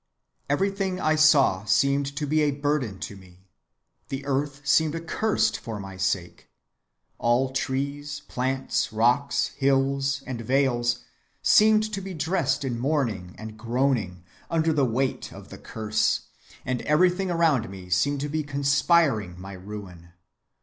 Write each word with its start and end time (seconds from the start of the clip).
"Everything 0.49 0.99
I 0.99 1.13
saw 1.15 1.63
seemed 1.65 2.15
to 2.15 2.25
be 2.25 2.41
a 2.41 2.49
burden 2.49 2.97
to 3.01 3.15
me; 3.15 3.45
the 4.07 4.25
earth 4.25 4.61
seemed 4.63 4.95
accursed 4.95 5.59
for 5.59 5.79
my 5.79 5.95
sake: 5.95 6.49
all 7.19 7.51
trees, 7.51 8.21
plants, 8.27 8.91
rocks, 8.91 9.49
hills, 9.57 10.23
and 10.25 10.41
vales 10.41 11.01
seemed 11.43 11.93
to 11.93 12.01
be 12.01 12.15
dressed 12.15 12.65
in 12.65 12.79
mourning 12.79 13.35
and 13.37 13.59
groaning, 13.59 14.23
under 14.49 14.73
the 14.73 14.85
weight 14.85 15.31
of 15.31 15.49
the 15.49 15.59
curse, 15.59 16.21
and 16.65 16.81
everything 16.81 17.29
around 17.29 17.69
me 17.69 17.87
seemed 17.91 18.21
to 18.21 18.27
be 18.27 18.41
conspiring 18.41 19.39
my 19.39 19.53
ruin. 19.53 20.13